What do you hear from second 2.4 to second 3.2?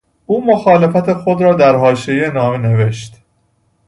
نوشت.